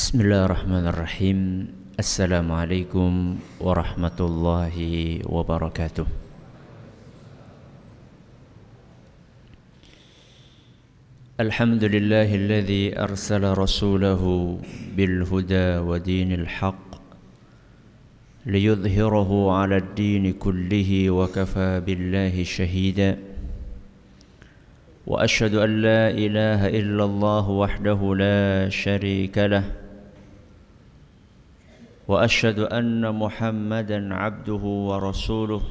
[0.00, 1.38] بسم الله الرحمن الرحيم
[2.00, 4.76] السلام عليكم ورحمة الله
[5.28, 6.06] وبركاته
[11.40, 14.22] الحمد لله الذي أرسل رسوله
[14.96, 16.88] بالهدى ودين الحق
[18.46, 23.18] ليظهره على الدين كله وكفى بالله شهيدا
[25.06, 29.79] وأشهد أن لا إله إلا الله وحده لا شريك له
[32.09, 35.63] واشهد ان محمدا عبده ورسوله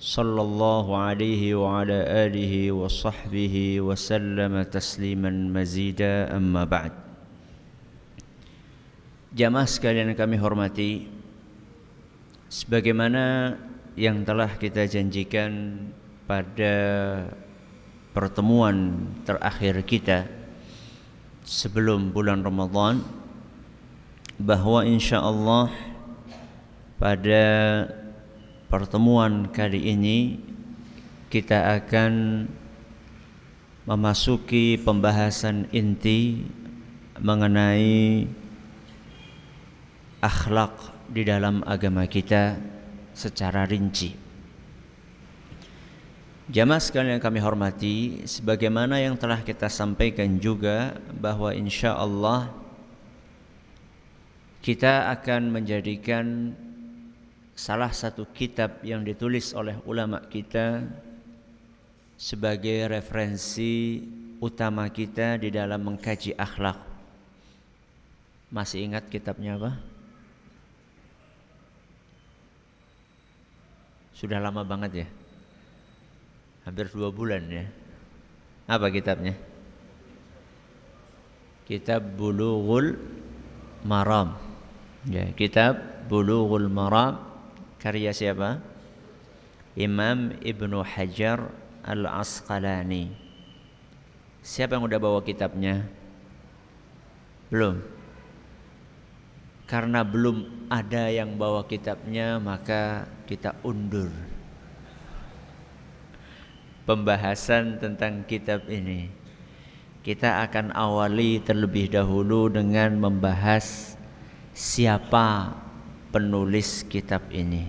[0.00, 6.92] صلى الله عليه وعلى اله وصحبه وسلم تسليما مزيدا اما بعد
[9.30, 11.06] Jamaah sekalian kami hormati
[12.50, 13.54] Sebagaimana
[13.94, 15.78] yang telah kita janjikan
[16.26, 16.74] pada
[18.10, 20.26] pertemuan terakhir kita
[21.46, 23.06] sebelum bulan Ramadan
[24.35, 25.71] bahwa insya Allah
[26.99, 27.45] pada
[28.67, 30.39] pertemuan kali ini
[31.31, 32.45] kita akan
[33.85, 36.43] memasuki pembahasan inti
[37.21, 38.27] mengenai
[40.19, 40.73] akhlak
[41.07, 42.57] di dalam agama kita
[43.13, 44.17] secara rinci.
[46.45, 52.53] Jamaah sekalian yang kami hormati, sebagaimana yang telah kita sampaikan juga bahwa insya Allah
[54.65, 56.57] kita akan menjadikan
[57.53, 60.81] salah satu kitab yang ditulis oleh ulama kita
[62.17, 64.01] sebagai referensi
[64.41, 66.81] utama kita di dalam mengkaji akhlak.
[68.49, 69.77] Masih ingat kitabnya apa?
[74.17, 75.07] Sudah lama banget ya
[76.65, 77.69] hampir dua bulan ya.
[78.65, 79.37] Apa kitabnya?
[81.69, 82.97] Kitab Bulughul
[83.85, 84.44] Maram.
[85.05, 85.77] Ya, kitab
[86.09, 87.21] Bulughul Maram
[87.77, 88.57] karya siapa?
[89.77, 91.53] Imam Ibnu Hajar
[91.85, 93.13] Al-Asqalani.
[94.41, 95.85] Siapa yang udah bawa kitabnya?
[97.53, 97.85] Belum.
[99.69, 104.09] Karena belum ada yang bawa kitabnya, maka kita undur
[106.85, 109.09] pembahasan tentang kitab ini.
[110.05, 113.94] Kita akan awali terlebih dahulu dengan membahas
[114.55, 115.51] siapa
[116.15, 117.67] penulis kitab ini.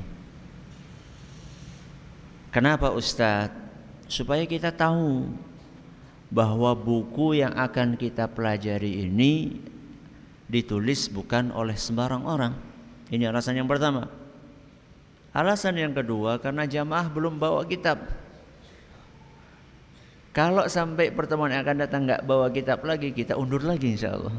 [2.55, 3.67] Kenapa Ustadz?
[4.07, 5.35] Supaya kita tahu
[6.31, 9.59] bahwa buku yang akan kita pelajari ini
[10.47, 12.55] ditulis bukan oleh sembarang orang.
[13.11, 14.07] Ini alasan yang pertama.
[15.35, 17.99] Alasan yang kedua karena jamaah belum bawa kitab.
[20.31, 24.39] Kalau sampai pertemuan yang akan datang nggak bawa kitab lagi, kita undur lagi insya Allah.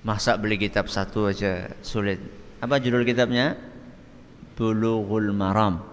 [0.00, 2.16] Masa beli kitab satu aja sulit.
[2.64, 3.56] Apa judul kitabnya?
[4.56, 5.84] Bulughul Maram.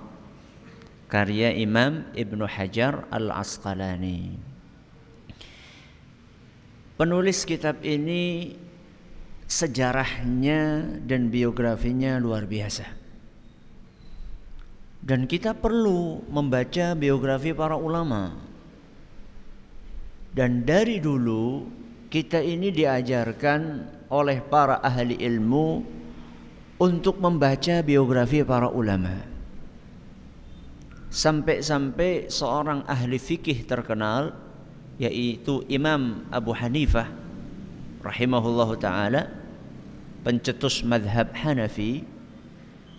[1.07, 4.35] Karya Imam Ibnu Hajar Al-Asqalani.
[7.00, 8.56] Penulis kitab ini
[9.47, 12.88] sejarahnya dan biografinya luar biasa.
[15.00, 18.35] Dan kita perlu membaca biografi para ulama.
[20.35, 21.63] Dan dari dulu
[22.12, 23.62] kita ini diajarkan
[24.07, 25.84] oleh para ahli ilmu
[26.78, 29.23] untuk membaca biografi para ulama.
[31.07, 34.35] Sampai-sampai seorang ahli fikih terkenal
[35.01, 37.09] yaitu Imam Abu Hanifah
[38.03, 39.29] rahimahullahu taala
[40.22, 42.03] pencetus madhab Hanafi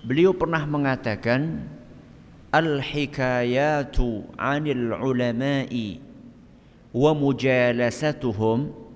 [0.06, 1.68] beliau pernah mengatakan
[2.54, 6.00] al-hikayatu 'anil ulama'i
[6.94, 8.87] wa mujalasatuhum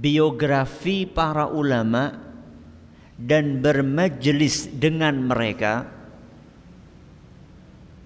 [0.00, 2.16] biografi para ulama
[3.20, 5.84] dan bermajlis dengan mereka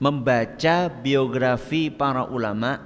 [0.03, 2.83] membaca biografi para ulama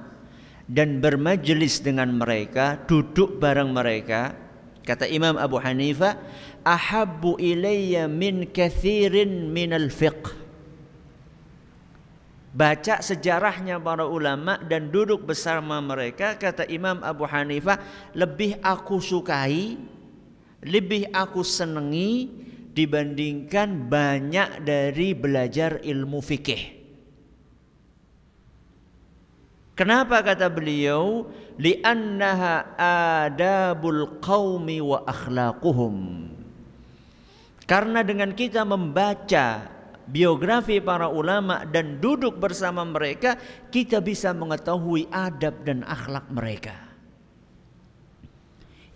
[0.69, 4.37] dan bermajlis dengan mereka duduk bareng mereka
[4.85, 6.21] kata Imam Abu Hanifah
[6.69, 10.37] ahabbu ilayya min kathirin minal fiqh
[12.53, 17.81] baca sejarahnya para ulama dan duduk bersama mereka kata Imam Abu Hanifah
[18.17, 19.77] lebih aku sukai
[20.65, 22.27] lebih aku senangi
[22.75, 26.79] dibandingkan banyak dari belajar ilmu fikih.
[29.79, 31.31] Kenapa kata beliau?
[31.59, 32.75] Li'annaha
[33.27, 36.27] adabul qaumi wa akhlaquhum.
[37.67, 39.78] Karena dengan kita membaca
[40.09, 43.37] biografi para ulama dan duduk bersama mereka,
[43.69, 46.75] kita bisa mengetahui adab dan akhlak mereka.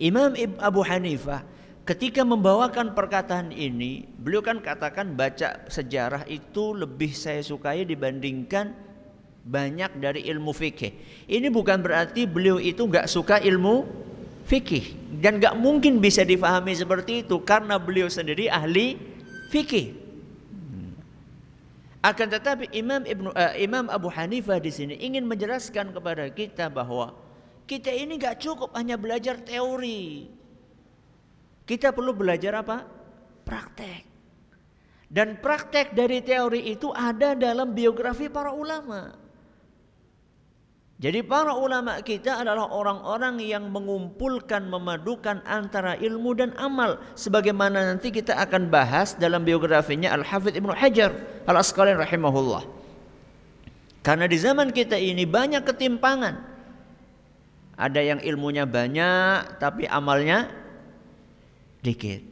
[0.00, 1.44] Imam Abu Hanifah
[1.84, 8.72] ketika membawakan perkataan ini, beliau kan katakan baca sejarah itu lebih saya sukai dibandingkan
[9.42, 11.26] banyak dari ilmu fikih.
[11.28, 13.86] Ini bukan berarti beliau itu nggak suka ilmu
[14.46, 18.98] fikih dan nggak mungkin bisa difahami seperti itu karena beliau sendiri ahli
[19.54, 20.01] fikih.
[22.02, 27.14] Akan tetapi Imam Ibnu uh, Imam Abu Hanifah di sini ingin menjelaskan kepada kita bahwa
[27.62, 30.26] kita ini nggak cukup hanya belajar teori.
[31.62, 32.82] Kita perlu belajar apa?
[33.46, 34.02] Praktek.
[35.06, 39.21] Dan praktek dari teori itu ada dalam biografi para ulama.
[41.02, 47.02] Jadi para ulama kita adalah orang-orang yang mengumpulkan, memadukan antara ilmu dan amal.
[47.18, 51.10] Sebagaimana nanti kita akan bahas dalam biografinya Al-Hafidh Ibnu Hajar
[51.50, 52.62] Al-Asqalani rahimahullah.
[54.06, 56.38] Karena di zaman kita ini banyak ketimpangan.
[57.74, 60.54] Ada yang ilmunya banyak tapi amalnya
[61.82, 62.22] dikit.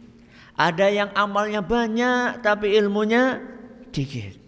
[0.55, 3.43] Ada yang amalnya banyak tapi ilmunya
[3.91, 4.40] dikit.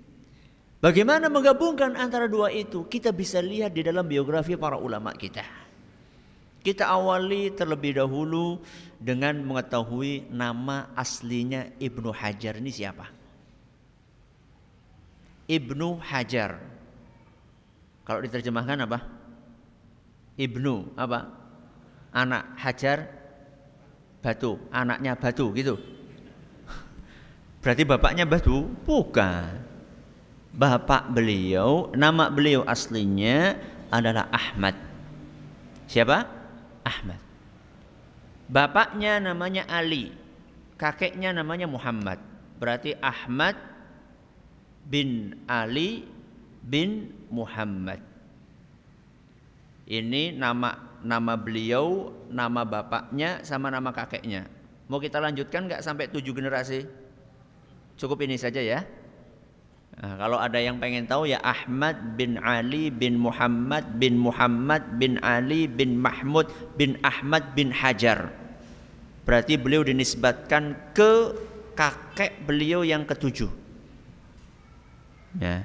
[0.83, 2.83] Bagaimana menggabungkan antara dua itu?
[2.91, 5.47] Kita bisa lihat di dalam biografi para ulama kita.
[6.59, 8.59] Kita awali terlebih dahulu
[8.99, 13.07] dengan mengetahui nama aslinya Ibnu Hajar ini siapa?
[15.47, 16.59] Ibnu Hajar.
[18.03, 18.99] Kalau diterjemahkan apa?
[20.35, 21.31] Ibnu apa?
[22.11, 23.07] Anak Hajar
[24.19, 25.79] batu, anaknya batu gitu.
[27.63, 28.67] Berarti bapaknya batu?
[28.83, 29.72] Bukan
[30.53, 33.57] bapak beliau, nama beliau aslinya
[33.89, 34.77] adalah Ahmad.
[35.89, 36.25] Siapa?
[36.85, 37.21] Ahmad.
[38.53, 40.13] Bapaknya namanya Ali,
[40.77, 42.21] kakeknya namanya Muhammad.
[42.61, 43.57] Berarti Ahmad
[44.85, 46.05] bin Ali
[46.61, 47.99] bin Muhammad.
[49.89, 54.47] Ini nama nama beliau, nama bapaknya sama nama kakeknya.
[54.87, 56.87] Mau kita lanjutkan nggak sampai tujuh generasi?
[57.99, 58.85] Cukup ini saja ya.
[59.93, 65.21] Nah, kalau ada yang pengen tahu ya Ahmad bin Ali bin Muhammad bin Muhammad bin
[65.21, 66.49] Ali bin Mahmud
[66.81, 68.33] bin Ahmad bin Hajar.
[69.29, 71.37] Berarti beliau dinisbatkan ke
[71.77, 73.53] kakek beliau yang ketujuh.
[75.41, 75.65] Ya,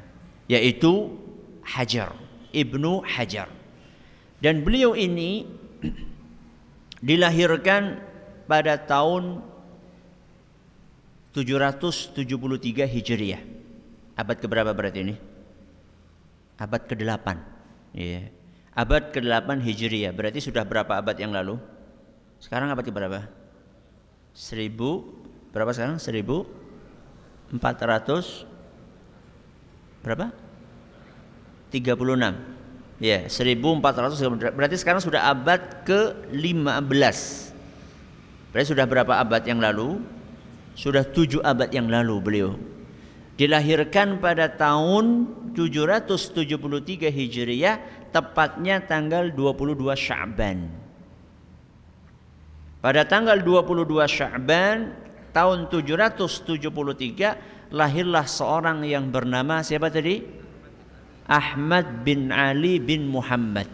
[0.52, 1.16] yaitu
[1.64, 2.16] Hajar,
[2.52, 3.52] Ibnu Hajar.
[4.44, 5.48] Dan beliau ini
[7.08, 8.00] dilahirkan
[8.48, 9.44] pada tahun
[11.36, 13.57] 773 Hijriah.
[14.18, 15.14] Abad keberapa berarti ini?
[16.58, 17.38] Abad ke-8.
[17.94, 18.34] Iya.
[18.74, 20.10] Abad ke-8 Hijriah.
[20.10, 21.62] Berarti sudah berapa abad yang lalu?
[22.42, 23.30] Sekarang abad keberapa?
[24.34, 24.74] 1000
[25.54, 26.02] berapa sekarang?
[26.02, 27.54] 1400
[30.02, 30.34] berapa?
[31.70, 31.78] 36.
[32.98, 37.18] Ya, 1400 berarti sekarang sudah abad ke-15.
[38.50, 40.02] Berarti sudah berapa abad yang lalu?
[40.74, 42.58] Sudah tujuh abad yang lalu beliau
[43.38, 50.66] dilahirkan pada tahun 773 Hijriah tepatnya tanggal 22 Sya'ban.
[52.82, 54.90] Pada tanggal 22 Sya'ban
[55.34, 60.26] tahun 773 lahirlah seorang yang bernama siapa tadi?
[61.28, 63.68] Ahmad bin Ali bin Muhammad.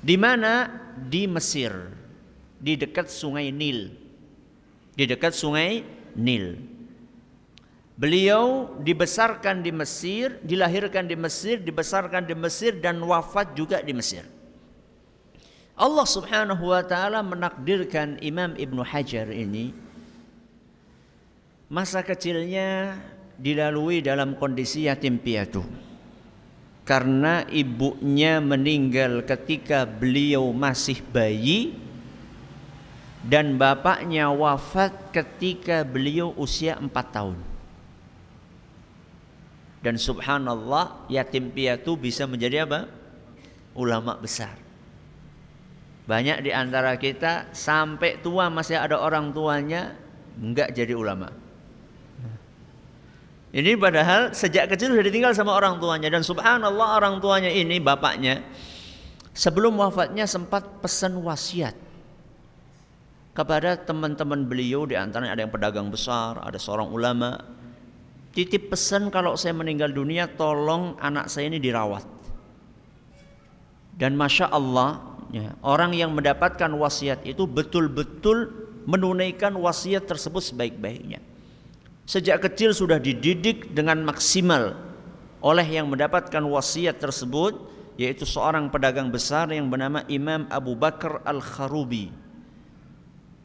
[0.00, 0.72] Di mana?
[0.96, 1.92] Di Mesir,
[2.56, 3.92] di dekat Sungai Nil.
[4.96, 5.84] Di dekat Sungai
[6.16, 6.79] Nil.
[8.00, 14.24] Beliau dibesarkan di Mesir, dilahirkan di Mesir, dibesarkan di Mesir dan wafat juga di Mesir.
[15.76, 19.76] Allah Subhanahu wa taala menakdirkan Imam Ibnu Hajar ini
[21.68, 22.96] masa kecilnya
[23.36, 25.60] dilalui dalam kondisi yatim piatu.
[26.88, 31.76] Karena ibunya meninggal ketika beliau masih bayi
[33.28, 37.49] dan bapaknya wafat ketika beliau usia empat tahun.
[39.80, 42.84] Dan subhanallah yatim piatu bisa menjadi apa?
[43.72, 44.52] Ulama besar.
[46.04, 49.96] Banyak di antara kita sampai tua masih ada orang tuanya
[50.36, 51.32] enggak jadi ulama.
[53.50, 58.46] Ini padahal sejak kecil sudah ditinggal sama orang tuanya dan subhanallah orang tuanya ini bapaknya
[59.34, 61.74] sebelum wafatnya sempat pesan wasiat
[63.34, 67.42] kepada teman-teman beliau di antaranya ada yang pedagang besar, ada seorang ulama,
[68.40, 72.08] titip pesan kalau saya meninggal dunia tolong anak saya ini dirawat.
[74.00, 78.48] Dan masya Allah, ya, orang yang mendapatkan wasiat itu betul-betul
[78.88, 81.20] menunaikan wasiat tersebut sebaik-baiknya.
[82.08, 84.72] Sejak kecil sudah dididik dengan maksimal
[85.44, 87.60] oleh yang mendapatkan wasiat tersebut,
[88.00, 92.08] yaitu seorang pedagang besar yang bernama Imam Abu Bakar Al-Kharubi.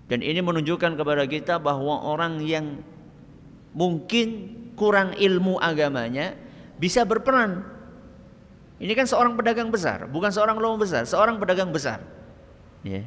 [0.08, 2.80] Dan ini menunjukkan kepada kita bahwa orang yang
[3.76, 6.34] mungkin kurang ilmu agamanya
[6.80, 7.62] bisa berperan.
[8.76, 12.04] Ini kan seorang pedagang besar, bukan seorang ulama besar, seorang pedagang besar.
[12.84, 13.04] Ya.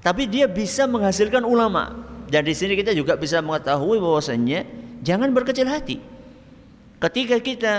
[0.00, 1.92] Tapi dia bisa menghasilkan ulama.
[2.30, 4.64] Dan di sini kita juga bisa mengetahui bahwasannya
[5.04, 6.00] jangan berkecil hati.
[7.00, 7.74] Ketika kita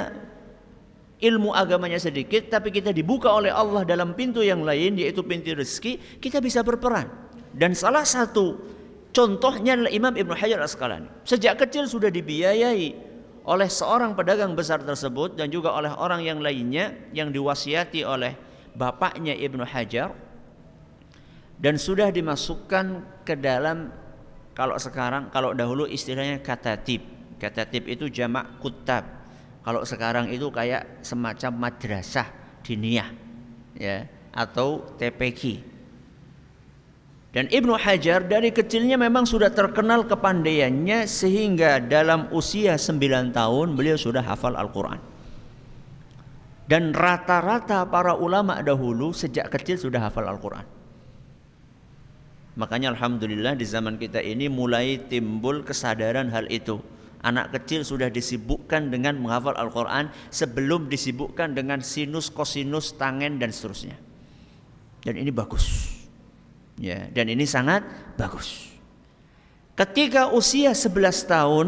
[1.21, 6.17] ilmu agamanya sedikit tapi kita dibuka oleh Allah dalam pintu yang lain yaitu pintu rezeki
[6.17, 7.05] kita bisa berperan
[7.53, 8.57] dan salah satu
[9.11, 15.33] contohnya adalah Imam Ibnu Hajar Asqalani sejak kecil sudah dibiayai oleh seorang pedagang besar tersebut
[15.33, 18.37] dan juga oleh orang yang lainnya yang diwasiati oleh
[18.77, 20.13] bapaknya Ibnu Hajar.
[21.61, 22.85] Dan sudah dimasukkan
[23.21, 23.93] ke dalam
[24.57, 27.05] kalau sekarang kalau dahulu istilahnya katatib.
[27.37, 29.05] Katatib itu jamak kutab.
[29.61, 32.25] Kalau sekarang itu kayak semacam madrasah
[32.65, 33.09] diniyah
[33.77, 35.70] ya atau TPQ.
[37.31, 43.95] Dan Ibnu Hajar dari kecilnya memang sudah terkenal kepandaiannya sehingga dalam usia 9 tahun beliau
[43.95, 44.99] sudah hafal Al-Qur'an.
[46.67, 50.67] Dan rata-rata para ulama dahulu sejak kecil sudah hafal Al-Qur'an.
[52.59, 56.83] Makanya alhamdulillah di zaman kita ini mulai timbul kesadaran hal itu
[57.21, 63.93] Anak kecil sudah disibukkan dengan menghafal Al-Quran sebelum disibukkan dengan sinus, kosinus, tangen dan seterusnya.
[65.05, 65.90] Dan ini bagus.
[66.81, 67.85] Ya, dan ini sangat
[68.17, 68.73] bagus.
[69.77, 71.67] Ketika usia 11 tahun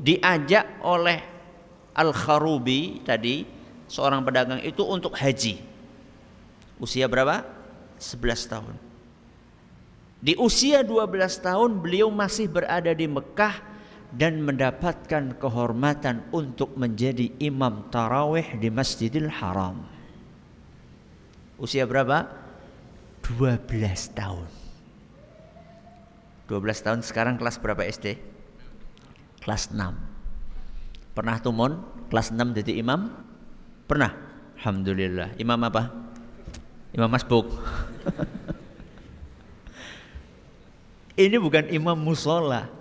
[0.00, 1.20] diajak oleh
[1.92, 3.44] Al-Kharubi tadi
[3.92, 5.60] seorang pedagang itu untuk haji.
[6.80, 7.44] Usia berapa?
[8.00, 8.74] 11 tahun.
[10.18, 13.60] Di usia 12 tahun beliau masih berada di Mekah
[14.16, 19.84] dan mendapatkan kehormatan untuk menjadi imam tarawih di Masjidil Haram.
[21.60, 22.47] Usia berapa?
[23.36, 24.48] 12 tahun.
[26.48, 28.16] 12 tahun sekarang kelas berapa SD?
[29.44, 29.76] Kelas 6.
[31.12, 33.12] Pernah tumon kelas 6 jadi imam?
[33.84, 34.16] Pernah.
[34.56, 35.36] Alhamdulillah.
[35.36, 35.92] Imam apa?
[36.96, 37.52] Imam masbuk.
[41.18, 42.78] Ini bukan imam musola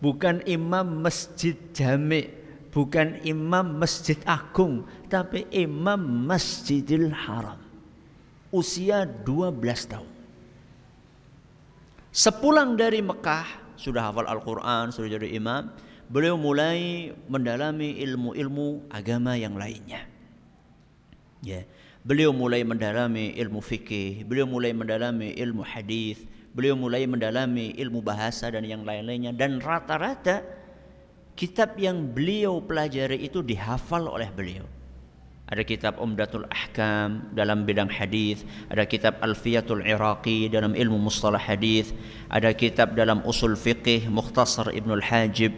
[0.00, 2.26] bukan imam masjid jami,
[2.72, 7.59] bukan imam masjid agung, tapi imam masjidil haram.
[8.50, 9.54] Usia 12
[9.86, 10.10] tahun.
[12.10, 15.70] Sepulang dari Mekah, sudah hafal Al-Quran, sudah jadi imam,
[16.10, 20.02] beliau mulai mendalami ilmu-ilmu agama yang lainnya.
[21.38, 21.62] Ya,
[22.02, 28.50] beliau mulai mendalami ilmu fikih, beliau mulai mendalami ilmu hadis, beliau mulai mendalami ilmu bahasa
[28.50, 30.42] dan yang lain-lainnya dan rata-rata
[31.38, 34.66] kitab yang beliau pelajari itu dihafal oleh beliau.
[35.50, 41.90] Ada kitab Umdatul Ahkam dalam bidang hadis, ada kitab Alfiyatul Iraqi dalam ilmu mustalah hadis,
[42.30, 45.50] ada kitab dalam usul fiqih Mukhtasar Ibnul Hajib,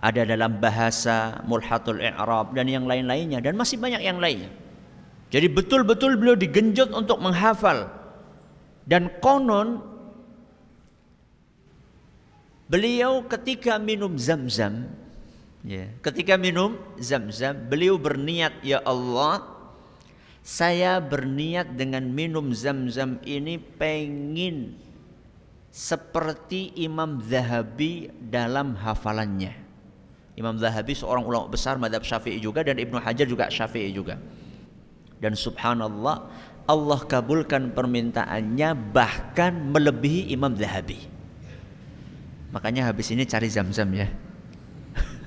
[0.00, 4.48] ada dalam bahasa Mulhatul I'rab dan yang lain-lainnya dan masih banyak yang lainnya.
[5.28, 7.92] Jadi betul-betul beliau digenjot untuk menghafal
[8.88, 9.80] dan konon
[12.72, 14.90] beliau ketika minum zam-zam
[15.62, 19.52] ya, ketika minum zam-zam beliau berniat ya Allah
[20.42, 24.74] saya berniat dengan minum zam-zam ini pengin
[25.70, 29.54] seperti Imam Zahabi dalam hafalannya.
[30.34, 34.18] Imam Zahabi seorang ulama besar madhab syafi'i juga dan Ibnu Hajar juga syafi'i juga.
[35.22, 36.26] Dan subhanallah
[36.66, 40.98] Allah kabulkan permintaannya bahkan melebihi Imam Zahabi.
[42.50, 44.10] Makanya habis ini cari zam-zam ya.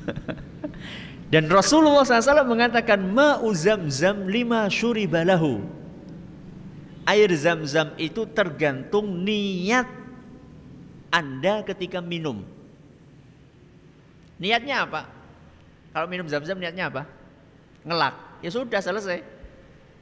[1.34, 5.64] Dan Rasulullah SAW mengatakan ma'u zam-zam lima syuribalahu.
[7.06, 9.86] Air zam-zam itu tergantung niat
[11.14, 12.42] Anda ketika minum.
[14.42, 15.06] Niatnya apa?
[15.94, 17.06] Kalau minum zam-zam niatnya apa?
[17.86, 18.16] Ngelak.
[18.42, 19.36] Ya sudah selesai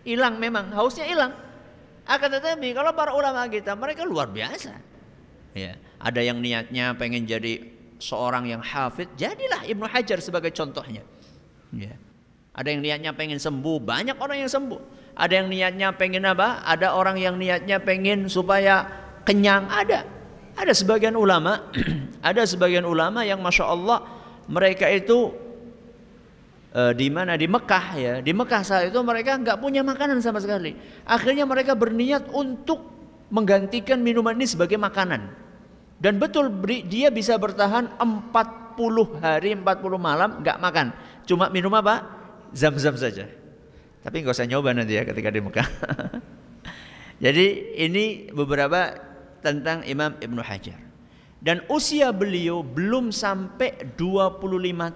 [0.04, 1.32] hilang memang hausnya hilang
[2.04, 4.76] akan tetapi kalau para ulama kita mereka luar biasa
[5.56, 7.72] ya ada yang niatnya pengen jadi
[8.04, 11.08] seorang yang hafid jadilah Ibnu Hajar sebagai contohnya.
[11.72, 11.96] Ya.
[12.54, 14.82] Ada yang niatnya pengen sembuh banyak orang yang sembuh.
[15.16, 16.62] Ada yang niatnya pengen apa?
[16.68, 18.86] Ada orang yang niatnya pengen supaya
[19.24, 20.06] kenyang ada.
[20.54, 21.74] Ada sebagian ulama
[22.30, 24.06] ada sebagian ulama yang masya Allah
[24.46, 25.34] mereka itu
[26.70, 27.34] e, di mana?
[27.40, 28.14] Di Mekah ya.
[28.22, 30.78] Di Mekah saat itu mereka nggak punya makanan sama sekali.
[31.10, 32.86] Akhirnya mereka berniat untuk
[33.34, 35.43] menggantikan minuman ini sebagai makanan
[36.04, 39.64] dan betul dia bisa bertahan 40 hari 40
[39.96, 40.92] malam nggak makan
[41.24, 42.04] cuma minum apa
[42.52, 43.26] zam-zam saja
[44.04, 45.64] Tapi nggak usah nyoba nanti ya ketika di Mekah.
[47.24, 49.00] Jadi ini beberapa
[49.40, 50.76] tentang Imam Ibnu Hajar.
[51.40, 54.44] Dan usia beliau belum sampai 25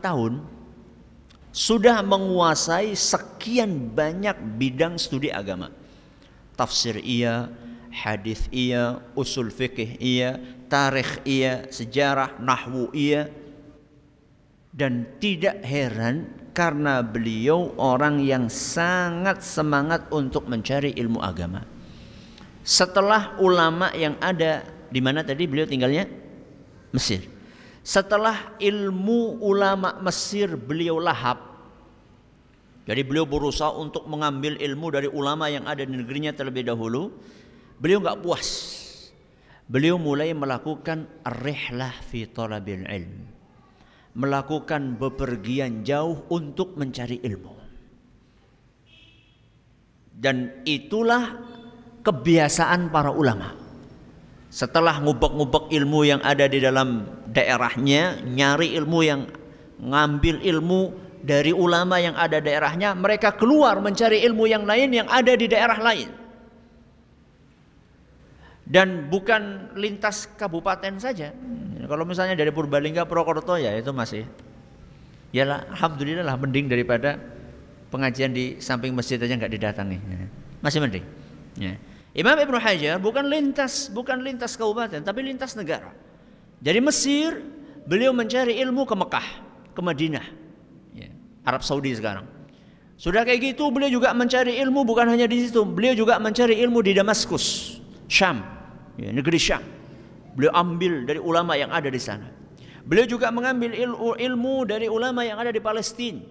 [0.04, 0.44] tahun
[1.56, 5.72] sudah menguasai sekian banyak bidang studi agama.
[6.60, 7.48] Tafsir iya,
[7.92, 13.32] hadis iya, usul fikih iya, tarikh iya, sejarah, nahwu iya.
[14.72, 21.66] Dan tidak heran karena beliau orang yang sangat semangat untuk mencari ilmu agama.
[22.62, 26.06] Setelah ulama yang ada di mana tadi beliau tinggalnya?
[26.94, 27.26] Mesir.
[27.82, 31.48] Setelah ilmu ulama Mesir beliau lahap,
[32.88, 37.12] jadi beliau berusaha untuk mengambil ilmu dari ulama yang ada di negerinya terlebih dahulu.
[37.84, 38.77] Beliau nggak puas.
[39.68, 43.28] Beliau mulai melakukan rihlah fi talabil ilm.
[44.18, 47.54] Melakukan bepergian jauh untuk mencari ilmu.
[50.18, 51.38] Dan itulah
[52.02, 53.68] kebiasaan para ulama
[54.48, 59.28] setelah ngubek-ngubek ilmu yang ada di dalam daerahnya, nyari ilmu yang
[59.78, 60.82] ngambil ilmu
[61.22, 65.78] dari ulama yang ada daerahnya, mereka keluar mencari ilmu yang lain yang ada di daerah
[65.78, 66.10] lain.
[68.68, 71.32] Dan bukan lintas kabupaten saja.
[71.88, 74.28] Kalau misalnya dari Purbalingga Purwokerto ya itu masih
[75.32, 77.16] ya lah, alhamdulillah lah mending daripada
[77.88, 79.98] pengajian di samping masjid aja nggak didatangi.
[80.60, 81.06] Masih mending.
[81.56, 81.80] Ya.
[82.12, 85.94] Imam Ibnu Hajar bukan lintas, bukan lintas kabupaten, tapi lintas negara.
[86.58, 87.40] Dari Mesir,
[87.86, 89.28] beliau mencari ilmu ke Mekah,
[89.78, 90.26] ke Madinah,
[90.98, 91.14] ya,
[91.46, 92.26] Arab Saudi sekarang.
[92.98, 96.82] Sudah kayak gitu, beliau juga mencari ilmu bukan hanya di situ, beliau juga mencari ilmu
[96.82, 97.78] di Damaskus,
[98.10, 98.57] Syam,
[98.98, 99.64] ya, negeri Syam.
[100.38, 102.30] Beliau ambil dari ulama yang ada di sana.
[102.88, 106.24] Beliau juga mengambil ilmu, dari ulama yang ada di Palestina,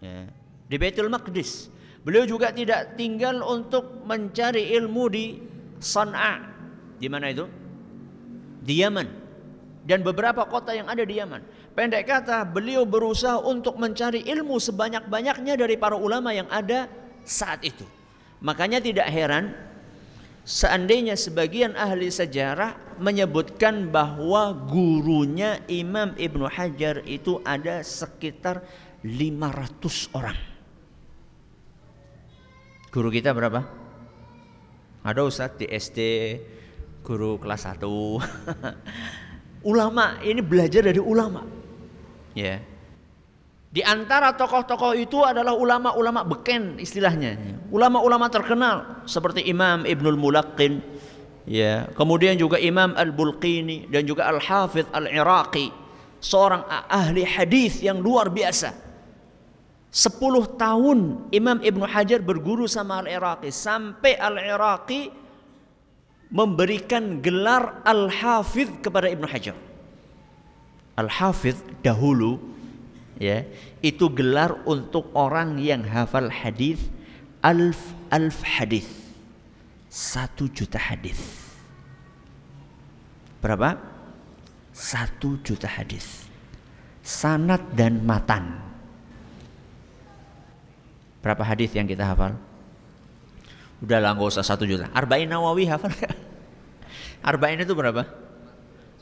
[0.00, 0.24] ya,
[0.66, 1.68] di Baitul Maqdis.
[2.02, 5.38] Beliau juga tidak tinggal untuk mencari ilmu di
[5.78, 6.42] Sana'a.
[6.98, 7.46] Di mana itu?
[8.62, 9.08] Di Yaman.
[9.82, 11.42] Dan beberapa kota yang ada di Yaman.
[11.74, 16.86] Pendek kata, beliau berusaha untuk mencari ilmu sebanyak-banyaknya dari para ulama yang ada
[17.26, 17.86] saat itu.
[18.42, 19.54] Makanya tidak heran
[20.42, 28.62] seandainya sebagian ahli sejarah menyebutkan bahwa gurunya Imam Ibnu Hajar itu ada sekitar
[29.02, 30.38] 500 orang.
[32.92, 33.64] Guru kita berapa?
[35.02, 35.98] Ada Ustadz di SD,
[37.02, 37.82] guru kelas 1.
[39.70, 41.42] ulama, ini belajar dari ulama.
[42.36, 42.62] Ya.
[43.72, 47.40] Di antara tokoh-tokoh itu adalah ulama-ulama beken istilahnya.
[47.72, 50.84] Ulama-ulama terkenal seperti Imam Ibnul Mulaqqin,
[51.48, 51.88] ya.
[51.96, 55.72] Kemudian juga Imam Al-Bulqini dan juga Al-Hafidh Al-Iraqi,
[56.20, 58.76] seorang ahli hadis yang luar biasa.
[59.88, 65.08] Sepuluh tahun Imam Ibnu Hajar berguru sama Al-Iraqi sampai Al-Iraqi
[66.28, 69.56] memberikan gelar Al-Hafidh kepada Ibnu Hajar.
[71.00, 72.36] Al-Hafidh dahulu
[73.22, 73.46] ya,
[73.78, 76.82] itu gelar untuk orang yang hafal hadis
[77.46, 78.90] alf alf hadis.
[79.86, 81.20] Satu juta hadis.
[83.38, 83.78] Berapa?
[84.74, 86.26] Satu juta hadis.
[87.02, 88.72] Sanat dan matan
[91.22, 92.34] Berapa hadis yang kita hafal?
[93.78, 94.90] Udah lah nggak usah satu juta.
[94.90, 95.94] Arba'in Nawawi hafal?
[97.30, 98.02] Arba'in itu berapa?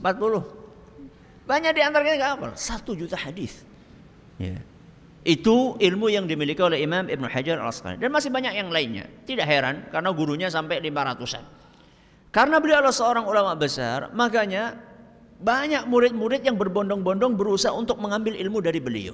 [0.05, 1.49] 40.
[1.49, 2.51] Banyak di antaranya nggak hafal.
[2.61, 3.65] Satu juta hadis.
[4.41, 4.57] Ya.
[5.21, 9.05] Itu ilmu yang dimiliki oleh Imam Ibn Hajar al Asqalani dan masih banyak yang lainnya.
[9.29, 11.45] Tidak heran karena gurunya sampai 500-an.
[12.33, 14.81] Karena beliau adalah seorang ulama besar, makanya
[15.37, 19.13] banyak murid-murid yang berbondong-bondong berusaha untuk mengambil ilmu dari beliau.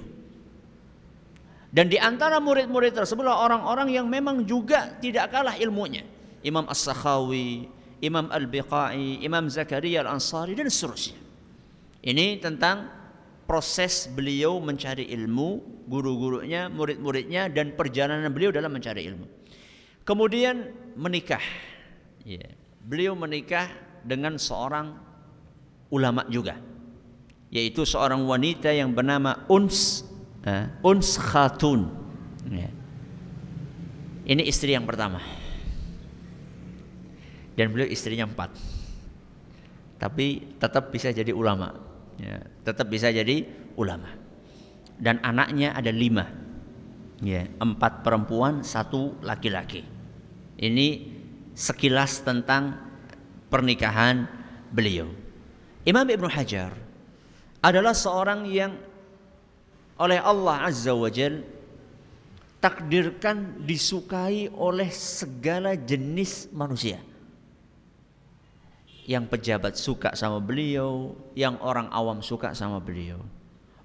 [1.67, 6.07] Dan di antara murid-murid tersebut orang-orang yang memang juga tidak kalah ilmunya.
[6.39, 7.67] Imam As-Sakhawi,
[7.99, 11.19] Imam Al-Biqai, Imam Zakaria Al-Ansari dan seterusnya.
[11.99, 12.96] Ini tentang
[13.47, 19.25] proses beliau mencari ilmu, guru-gurunya, murid-muridnya dan perjalanan beliau dalam mencari ilmu.
[20.03, 21.41] Kemudian menikah.
[22.27, 22.51] Ya.
[22.83, 23.71] Beliau menikah
[24.03, 24.99] dengan seorang
[25.87, 26.59] ulama juga.
[27.47, 30.03] Yaitu seorang wanita yang bernama Uns
[30.43, 31.87] uh, Uns Khatun.
[32.51, 32.71] Ya.
[34.27, 35.23] Ini istri yang pertama.
[37.55, 38.51] Dan beliau istrinya empat.
[39.97, 41.73] Tapi tetap bisa jadi ulama.
[42.19, 43.47] Ya, tetap bisa jadi
[43.79, 44.11] ulama.
[44.99, 46.27] Dan anaknya ada lima.
[47.23, 49.87] Ya, empat perempuan, satu laki-laki.
[50.59, 50.87] Ini
[51.55, 52.75] sekilas tentang
[53.47, 54.27] pernikahan
[54.69, 55.07] beliau.
[55.87, 56.75] Imam Ibn Hajar
[57.63, 58.75] adalah seorang yang
[59.97, 61.41] oleh Allah Azza wa Jal
[62.61, 67.01] takdirkan disukai oleh segala jenis manusia.
[69.07, 73.23] Yang pejabat suka sama beliau, yang orang awam suka sama beliau.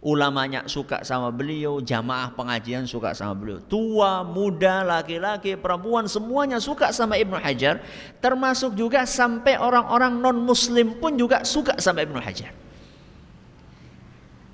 [0.03, 3.63] Ulamanya suka sama beliau, jamaah pengajian suka sama beliau.
[3.63, 7.79] Tua, muda, laki-laki, perempuan semuanya suka sama Ibnu Hajar,
[8.19, 12.51] termasuk juga sampai orang-orang non-muslim pun juga suka sama Ibnu Hajar.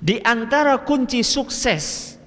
[0.04, 2.17] Di antara kunci sukses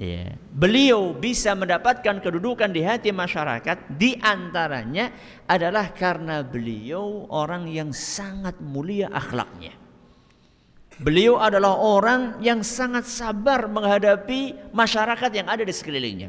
[0.00, 5.12] ya, beliau bisa mendapatkan kedudukan di hati masyarakat di antaranya
[5.44, 9.76] adalah karena beliau orang yang sangat mulia akhlaknya.
[11.00, 16.28] Beliau adalah orang yang sangat sabar menghadapi masyarakat yang ada di sekelilingnya.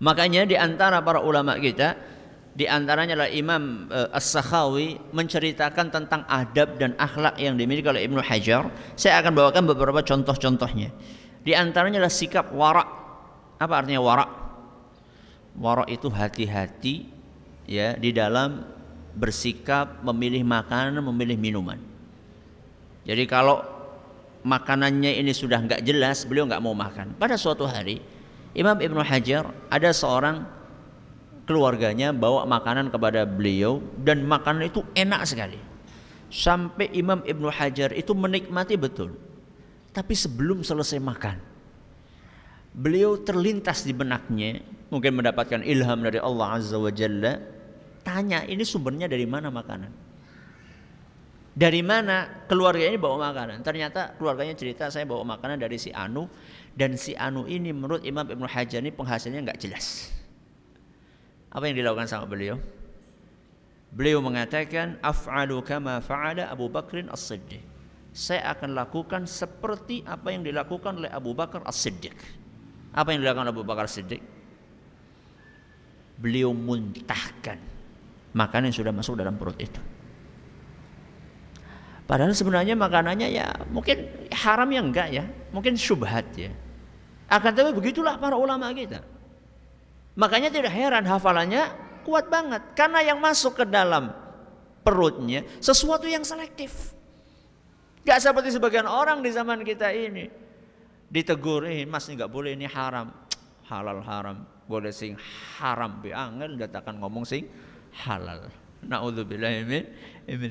[0.00, 1.94] Makanya di antara para ulama kita,
[2.52, 8.20] di antaranya adalah Imam uh, As-Sakhawi menceritakan tentang adab dan akhlak yang dimiliki oleh Ibnu
[8.24, 8.68] Hajar.
[8.92, 10.92] Saya akan bawakan beberapa contoh-contohnya.
[11.42, 12.88] Di antaranya adalah sikap warak.
[13.58, 14.30] Apa artinya warak?
[15.58, 16.94] Warak itu hati-hati
[17.66, 18.62] ya di dalam
[19.12, 21.78] bersikap memilih makanan, memilih minuman.
[23.02, 23.60] Jadi kalau
[24.46, 27.14] makanannya ini sudah nggak jelas, beliau nggak mau makan.
[27.18, 28.00] Pada suatu hari,
[28.54, 30.46] Imam Ibnu Hajar ada seorang
[31.44, 35.58] keluarganya bawa makanan kepada beliau dan makanan itu enak sekali.
[36.32, 39.12] Sampai Imam Ibnu Hajar itu menikmati betul.
[39.92, 41.36] Tapi sebelum selesai makan,
[42.72, 47.36] beliau terlintas di benaknya, mungkin mendapatkan ilham dari Allah Azza wa Jalla,
[48.00, 49.92] tanya ini sumbernya dari mana makanan?
[51.52, 53.60] Dari mana keluarga ini bawa makanan?
[53.60, 56.24] Ternyata keluarganya cerita saya bawa makanan dari si Anu
[56.72, 60.08] dan si Anu ini menurut Imam Ibnu Hajar ini penghasilnya nggak jelas.
[61.52, 62.56] Apa yang dilakukan sama beliau?
[63.92, 67.71] Beliau mengatakan af'alu kama fa'ala Abu Bakrin As-Siddiq
[68.12, 72.12] saya akan lakukan seperti apa yang dilakukan oleh Abu Bakar As-Siddiq.
[72.92, 74.20] Apa yang dilakukan Abu Bakar As-Siddiq?
[76.20, 77.56] Beliau muntahkan
[78.36, 79.80] makanan yang sudah masuk dalam perut itu.
[82.04, 86.52] Padahal sebenarnya makanannya ya mungkin haram ya enggak ya, mungkin syubhat ya.
[87.32, 89.00] Akan tapi begitulah para ulama kita.
[90.20, 91.72] Makanya tidak heran hafalannya
[92.04, 94.12] kuat banget karena yang masuk ke dalam
[94.84, 96.92] perutnya sesuatu yang selektif.
[98.02, 100.26] Gak seperti sebagian orang di zaman kita ini.
[101.06, 103.14] Ditegur, eh mas ini gak boleh ini haram.
[103.70, 104.42] Halal haram.
[104.66, 105.14] Boleh sing
[105.62, 106.02] haram.
[106.02, 107.46] Biangel datakan ngomong sing
[108.02, 108.50] halal.
[108.82, 109.86] Na'udzubillah min
[110.26, 110.50] min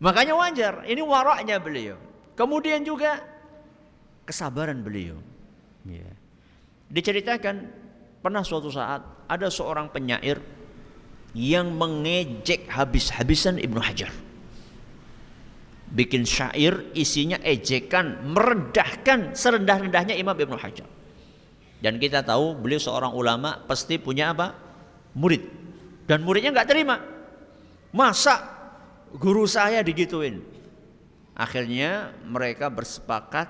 [0.00, 1.96] Makanya wajar, ini waraknya beliau.
[2.36, 3.20] Kemudian juga
[4.24, 5.16] kesabaran beliau.
[5.84, 6.08] Ya.
[6.92, 7.68] Diceritakan
[8.20, 10.40] pernah suatu saat ada seorang penyair
[11.32, 14.10] yang mengejek habis-habisan Ibnu Hajar
[15.90, 20.86] bikin syair isinya ejekan merendahkan serendah-rendahnya Imam Ibnu Hajar.
[21.80, 24.54] Dan kita tahu beliau seorang ulama pasti punya apa?
[25.16, 25.42] Murid.
[26.06, 27.00] Dan muridnya nggak terima.
[27.90, 28.38] Masa
[29.16, 30.44] guru saya digituin?
[31.34, 33.48] Akhirnya mereka bersepakat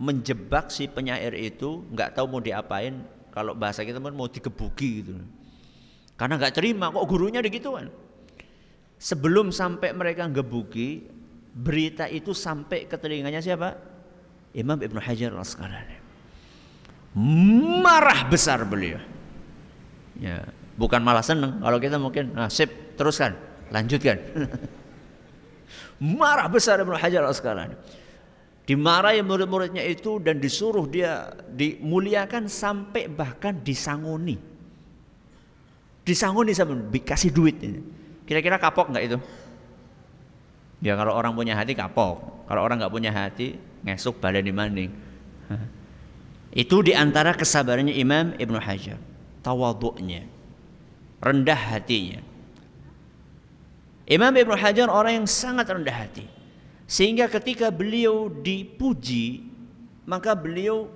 [0.00, 3.04] menjebak si penyair itu nggak tahu mau diapain.
[3.30, 5.12] Kalau bahasa kita mau digebuki gitu.
[6.16, 7.92] Karena nggak terima kok gurunya digituan?
[8.96, 11.04] Sebelum sampai mereka ngebuki
[11.56, 13.72] berita itu sampai ke telinganya siapa?
[14.52, 15.96] Imam Ibnu Hajar al Asqalani.
[17.80, 19.00] Marah besar beliau.
[20.20, 20.44] Ya,
[20.76, 21.56] bukan malah seneng.
[21.64, 23.32] Kalau kita mungkin nah, sip, teruskan,
[23.72, 24.20] lanjutkan.
[26.20, 27.76] Marah besar Ibnu Hajar al Asqalani.
[28.66, 34.36] Dimarahi murid-muridnya itu dan disuruh dia dimuliakan sampai bahkan disangoni.
[36.02, 37.56] Disangoni sama dikasih duit.
[38.26, 39.18] Kira-kira kapok nggak itu?
[40.86, 44.90] Ya kalau orang punya hati kapok, kalau orang nggak punya hati ngesuk di maning.
[46.54, 48.96] Itu di antara kesabarannya Imam Ibnu Hajar,
[49.42, 50.30] tawaduknya,
[51.18, 52.22] rendah hatinya.
[54.06, 56.30] Imam Ibnu Hajar orang yang sangat rendah hati,
[56.86, 59.42] sehingga ketika beliau dipuji,
[60.06, 60.86] maka beliau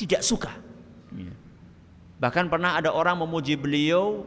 [0.00, 0.56] tidak suka.
[1.12, 1.30] Ya.
[2.16, 4.24] Bahkan pernah ada orang memuji beliau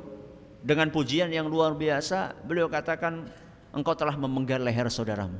[0.62, 3.28] dengan pujian yang luar biasa, beliau katakan
[3.74, 5.40] engkau telah memenggal leher saudaramu.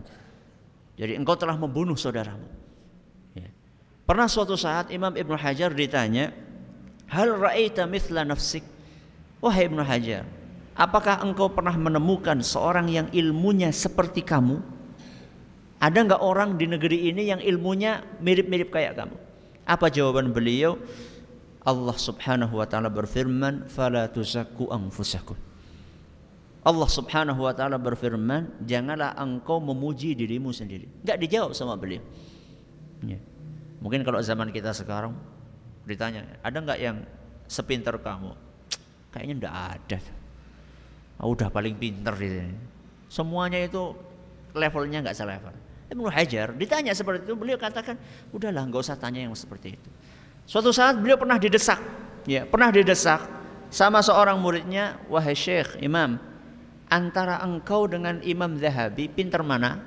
[1.00, 2.46] Jadi engkau telah membunuh saudaramu.
[3.34, 3.50] Ya.
[4.04, 6.36] Pernah suatu saat Imam Ibn Hajar ditanya,
[7.10, 8.62] Hal ra'aita mithla nafsik?
[9.42, 10.28] Wahai Ibn Hajar,
[10.78, 14.62] apakah engkau pernah menemukan seorang yang ilmunya seperti kamu?
[15.80, 19.16] Ada nggak orang di negeri ini yang ilmunya mirip-mirip kayak kamu?
[19.64, 20.76] Apa jawaban beliau?
[21.64, 25.49] Allah Subhanahu wa taala berfirman, "Fala tuzakku anfusakum."
[26.60, 32.04] Allah Subhanahu wa taala berfirman, "Janganlah engkau memuji dirimu sendiri." Enggak dijawab sama beliau.
[33.04, 33.20] Ya.
[33.80, 35.16] Mungkin kalau zaman kita sekarang
[35.90, 37.02] Ditanya, ada nggak yang
[37.50, 38.38] sepinter kamu?
[39.10, 40.00] Kayaknya ndak ada.
[41.18, 42.54] Oh, udah paling pinter ini.
[43.10, 43.98] Semuanya itu
[44.54, 45.56] levelnya nggak selevel.
[45.90, 47.98] Ibnu Hajar ditanya seperti itu, beliau katakan,
[48.30, 49.90] udahlah nggak usah tanya yang seperti itu.
[50.46, 51.82] Suatu saat beliau pernah didesak,
[52.30, 53.26] ya pernah didesak
[53.74, 56.22] sama seorang muridnya, wahai Syekh Imam,
[56.90, 59.80] antara engkau dengan Imam Zahabi pinter mana?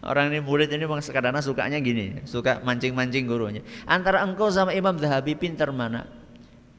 [0.00, 3.60] Orang ini murid ini memang kadang sukanya gini, suka mancing-mancing gurunya.
[3.84, 6.08] Antara engkau sama Imam Zahabi pinter mana?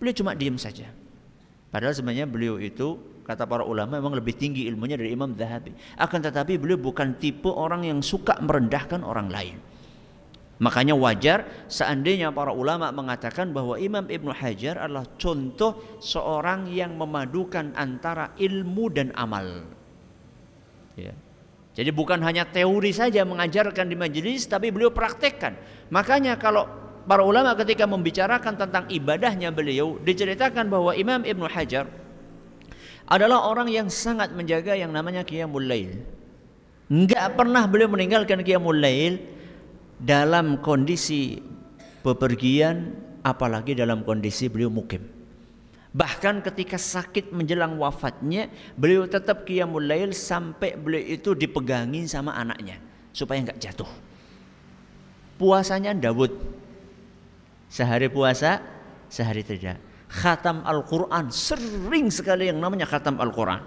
[0.02, 0.90] Beliau cuma diem saja.
[1.70, 5.72] Padahal sebenarnya beliau itu kata para ulama memang lebih tinggi ilmunya dari Imam Zahabi.
[6.02, 9.62] Akan tetapi beliau bukan tipe orang yang suka merendahkan orang lain.
[10.62, 17.74] Makanya wajar seandainya para ulama mengatakan bahwa Imam Ibnu Hajar adalah contoh seorang yang memadukan
[17.74, 19.66] antara ilmu dan amal.
[20.94, 21.18] Ya.
[21.74, 25.58] Jadi bukan hanya teori saja mengajarkan di majelis tapi beliau praktekkan.
[25.90, 26.70] Makanya kalau
[27.10, 31.90] para ulama ketika membicarakan tentang ibadahnya beliau diceritakan bahwa Imam Ibnu Hajar
[33.10, 36.06] adalah orang yang sangat menjaga yang namanya qiyamul lail.
[36.86, 39.41] Enggak pernah beliau meninggalkan qiyamul lail
[40.02, 41.38] dalam kondisi
[42.02, 45.06] bepergian apalagi dalam kondisi beliau mukim.
[45.92, 52.82] Bahkan ketika sakit menjelang wafatnya, beliau tetap qiyamul lail sampai beliau itu dipegangin sama anaknya
[53.14, 53.92] supaya nggak jatuh.
[55.38, 56.32] Puasanya Dawud.
[57.72, 58.60] Sehari puasa,
[59.08, 59.80] sehari tidak.
[60.12, 63.64] Khatam Al-Quran, sering sekali yang namanya khatam Al-Quran.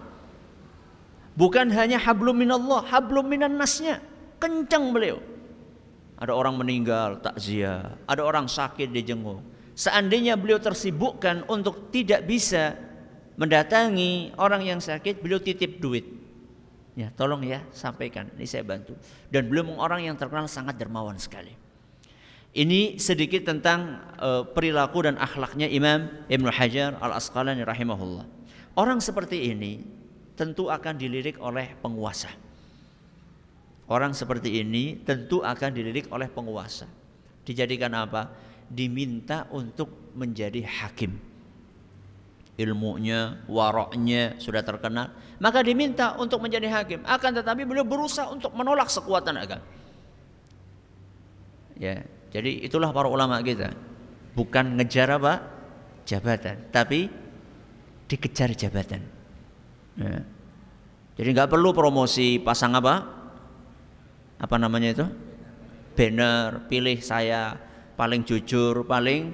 [1.34, 4.00] Bukan hanya hablum minallah, hablum minan nasnya.
[4.36, 5.33] Kencang beliau.
[6.24, 8.00] Ada orang meninggal, takziah.
[8.08, 12.78] Ada orang sakit dijenguk Seandainya beliau tersibukkan untuk tidak bisa
[13.34, 16.06] mendatangi orang yang sakit, beliau titip duit.
[16.94, 18.94] Ya, tolong ya sampaikan, ini saya bantu.
[19.26, 21.50] Dan beliau orang yang terkenal sangat dermawan sekali.
[22.54, 28.30] Ini sedikit tentang uh, perilaku dan akhlaknya Imam Ibn Hajar Al-Asqalani rahimahullah.
[28.78, 29.82] Orang seperti ini
[30.38, 32.30] tentu akan dilirik oleh penguasa.
[33.84, 36.88] Orang seperti ini tentu akan dilirik oleh penguasa.
[37.44, 38.44] Dijadikan apa?
[38.70, 41.16] diminta untuk menjadi hakim.
[42.54, 45.10] Ilmunya, waroknya sudah terkenal,
[45.42, 47.02] maka diminta untuk menjadi hakim.
[47.02, 49.58] Akan tetapi beliau berusaha untuk menolak sekuat tenaga.
[51.74, 53.74] Ya, jadi itulah para ulama kita.
[54.38, 55.42] Bukan ngejar apa?
[56.06, 57.10] Jabatan, tapi
[58.06, 59.02] dikejar jabatan.
[59.98, 60.22] Ya.
[61.18, 63.13] Jadi nggak perlu promosi pasang apa?
[64.38, 65.06] Apa namanya itu?
[65.94, 67.54] Banner, pilih saya
[67.94, 69.30] paling jujur, paling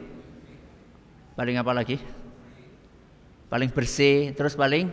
[1.34, 1.96] paling apa lagi?
[3.48, 4.92] Paling bersih, terus paling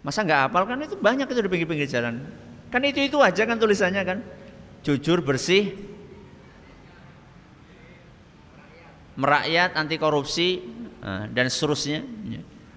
[0.00, 2.24] Masa nggak hafal kan itu banyak itu di pinggir-pinggir jalan.
[2.72, 4.18] Kan itu itu aja kan tulisannya kan.
[4.80, 5.76] Jujur, bersih,
[9.20, 10.64] merakyat, anti korupsi
[11.04, 12.00] nah, dan seterusnya.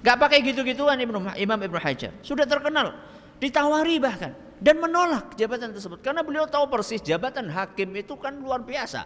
[0.03, 2.11] Gak pakai gitu-gituan Imam Ibnu Hajar.
[2.19, 2.91] Sudah terkenal,
[3.39, 5.99] ditawari bahkan dan menolak jabatan tersebut.
[5.99, 9.03] Karena beliau tahu persis jabatan hakim itu kan luar biasa.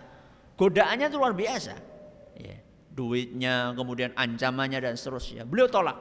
[0.54, 1.74] Godaannya itu luar biasa.
[2.38, 2.62] Ya,
[2.94, 5.50] duitnya kemudian ancamannya dan seterusnya.
[5.50, 5.98] Beliau tolak.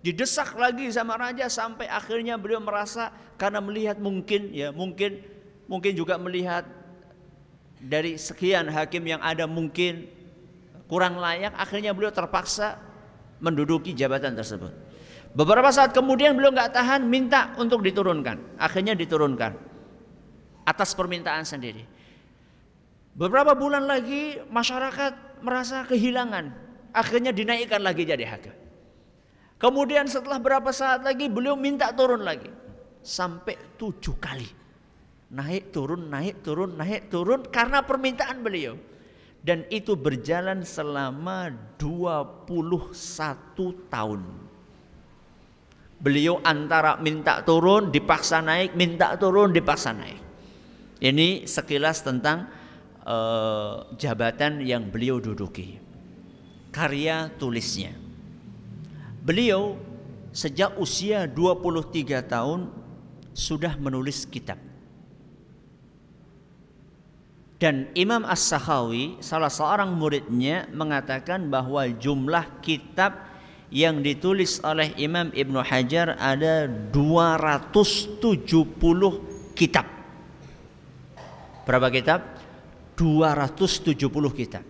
[0.00, 5.20] Didesak lagi sama raja sampai akhirnya beliau merasa karena melihat mungkin ya mungkin
[5.68, 6.64] mungkin juga melihat
[7.76, 10.08] dari sekian hakim yang ada mungkin
[10.88, 12.80] kurang layak akhirnya beliau terpaksa
[13.44, 14.72] menduduki jabatan tersebut
[15.30, 18.58] Beberapa saat kemudian beliau nggak tahan minta untuk diturunkan.
[18.58, 19.54] Akhirnya diturunkan
[20.66, 21.86] atas permintaan sendiri.
[23.14, 26.50] Beberapa bulan lagi masyarakat merasa kehilangan.
[26.90, 28.54] Akhirnya dinaikkan lagi jadi hakim.
[29.60, 32.50] Kemudian setelah berapa saat lagi beliau minta turun lagi.
[33.04, 34.48] Sampai tujuh kali.
[35.30, 38.74] Naik turun, naik turun, naik turun karena permintaan beliau.
[39.40, 42.50] Dan itu berjalan selama 21
[43.86, 44.49] tahun.
[46.00, 50.16] Beliau antara minta turun, dipaksa naik, minta turun, dipaksa naik.
[51.00, 52.48] Ini sekilas tentang
[53.04, 55.76] uh, jabatan yang beliau duduki.
[56.72, 57.92] Karya tulisnya.
[59.20, 59.76] Beliau
[60.32, 62.72] sejak usia 23 tahun
[63.36, 64.56] sudah menulis kitab.
[67.60, 73.29] Dan Imam As-Sakhawi salah seorang muridnya mengatakan bahwa jumlah kitab
[73.70, 78.18] yang ditulis oleh Imam Ibnu Hajar ada 270
[79.54, 79.86] kitab.
[81.64, 82.20] Berapa kitab?
[82.98, 84.66] 270 kitab.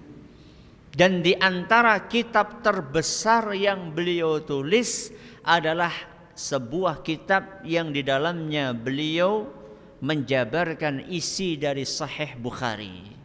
[0.90, 5.08] Dan di antara kitab terbesar yang beliau tulis
[5.46, 5.90] adalah
[6.36, 9.48] sebuah kitab yang di dalamnya beliau
[10.04, 13.16] menjabarkan isi dari Sahih Bukhari.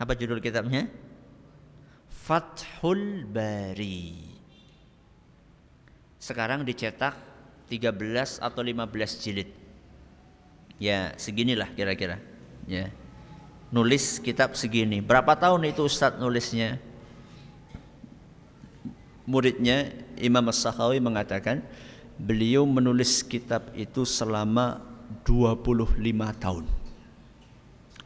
[0.00, 0.88] Apa judul kitabnya?
[2.10, 4.31] Fathul Bari.
[6.22, 7.18] Sekarang dicetak
[7.66, 9.50] 13 atau 15 jilid.
[10.78, 12.22] Ya, seginilah kira-kira.
[12.70, 12.94] Ya.
[13.74, 15.02] Nulis kitab segini.
[15.02, 16.78] Berapa tahun itu Ustadz nulisnya?
[19.26, 21.66] Muridnya Imam As-Sakhawi mengatakan
[22.14, 24.78] beliau menulis kitab itu selama
[25.26, 25.98] 25
[26.38, 26.64] tahun.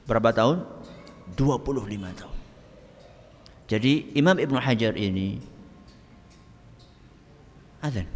[0.08, 0.64] Berapa tahun?
[1.36, 2.36] 25 tahun.
[3.68, 5.55] Jadi Imam Ibn Hajar ini
[7.86, 8.06] azan.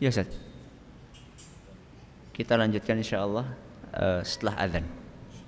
[0.00, 0.28] Ya Ustaz.
[2.34, 3.46] Kita lanjutkan insyaallah
[3.94, 4.84] uh, setelah azan.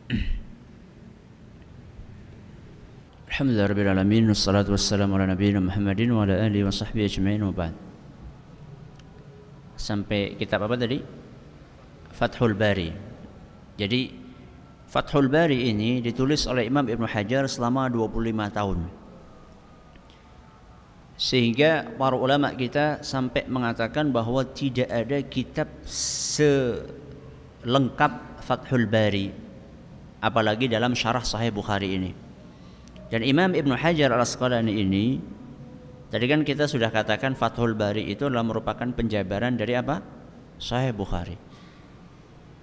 [3.27, 7.53] Alhamdulillah rabbil alamin wassalatu wassalamu ala nabiyina Muhammadin wa ala alihi wa sahbihi ajma'in wa
[7.53, 7.75] ba'd.
[9.77, 11.03] Sampai kitab apa tadi?
[12.16, 12.88] Fathul Bari.
[13.77, 14.09] Jadi
[14.88, 18.79] Fathul Bari ini ditulis oleh Imam Ibn Hajar selama 25 tahun.
[21.16, 26.92] Sehingga para ulama kita sampai mengatakan bahwa tidak ada kitab selengkap
[28.44, 29.33] Fathul Bari
[30.20, 32.12] apalagi dalam syarah Sahih Bukhari ini.
[33.09, 35.16] Dan Imam Ibn Hajar Al-Asqalani ini
[36.12, 40.05] tadi kan kita sudah katakan Fathul Bari itu adalah merupakan penjabaran dari apa?
[40.61, 41.46] Sahih Bukhari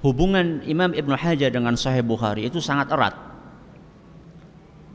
[0.04, 3.16] hubungan Imam Ibn Hajar dengan Sahih Bukhari itu sangat erat.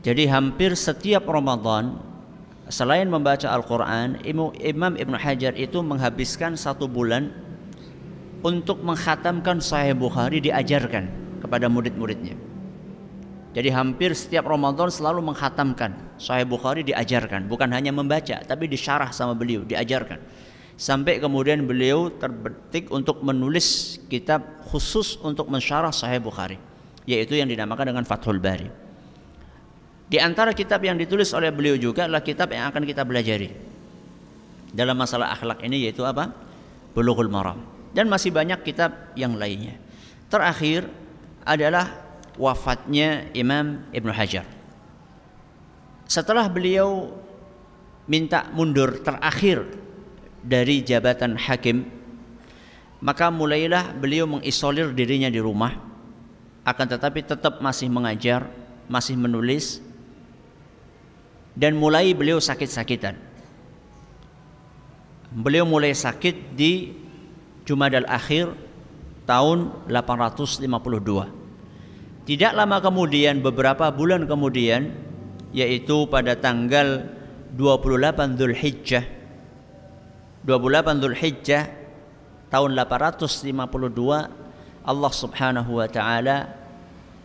[0.05, 1.99] Jadi hampir setiap Ramadan
[2.69, 4.21] selain membaca Al-Quran,
[4.61, 7.33] Imam Ibn Hajar itu menghabiskan satu bulan
[8.45, 11.09] untuk menghatamkan Sahih Bukhari diajarkan
[11.43, 12.37] kepada murid-muridnya.
[13.51, 19.33] Jadi hampir setiap Ramadan selalu menghatamkan Sahih Bukhari diajarkan, bukan hanya membaca, tapi disyarah sama
[19.35, 20.21] beliau, diajarkan
[20.79, 26.55] sampai kemudian beliau terbetik untuk menulis kitab khusus untuk mensyarah Sahih Bukhari
[27.03, 28.69] yaitu yang dinamakan dengan Fathul Bari.
[30.09, 33.53] Di antara kitab yang ditulis oleh beliau juga adalah kitab yang akan kita belajari
[34.73, 36.33] dalam masalah akhlak ini yaitu apa?
[36.97, 37.61] Bulughul Maram
[37.93, 39.77] dan masih banyak kitab yang lainnya.
[40.33, 40.89] Terakhir
[41.45, 41.93] adalah
[42.41, 44.45] wafatnya Imam Ibn Hajar.
[46.09, 47.13] Setelah beliau
[48.09, 49.69] minta mundur terakhir
[50.41, 51.85] dari jabatan hakim
[52.99, 55.77] maka mulailah beliau mengisolir dirinya di rumah
[56.65, 58.49] akan tetapi tetap masih mengajar
[58.89, 59.85] masih menulis
[61.59, 63.19] dan mulai beliau sakit-sakitan.
[65.35, 66.95] Beliau mulai sakit di
[67.67, 68.55] Jumadal Akhir
[69.29, 70.65] tahun 852
[72.25, 74.89] tidak lama kemudian beberapa bulan kemudian
[75.53, 77.05] yaitu pada tanggal
[77.53, 79.05] 28 Zulhijjah
[80.45, 81.63] 28 Dzulhijjah
[82.49, 83.53] tahun 852
[84.81, 86.58] Allah Subhanahu wa taala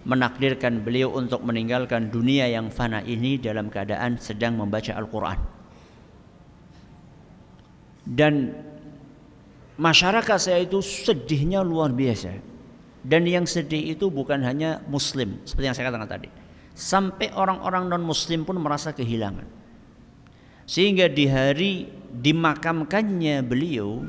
[0.05, 5.41] menakdirkan beliau untuk meninggalkan dunia yang fana ini dalam keadaan sedang membaca Al-Qur'an.
[8.05, 8.53] Dan
[9.81, 12.37] masyarakat saya itu sedihnya luar biasa.
[13.05, 16.29] Dan yang sedih itu bukan hanya muslim seperti yang saya katakan tadi.
[16.73, 19.45] Sampai orang-orang non muslim pun merasa kehilangan.
[20.65, 21.73] Sehingga di hari
[22.13, 24.09] dimakamkannya beliau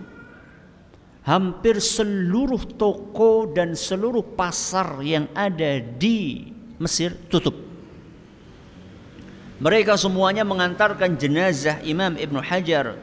[1.26, 7.58] hampir seluruh toko dan seluruh pasar yang ada di Mesir tutup.
[9.58, 13.00] Mereka semuanya mengantarkan jenazah Imam Ibn Hajar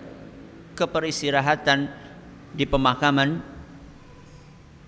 [0.76, 1.90] ke peristirahatan
[2.52, 3.40] di pemakaman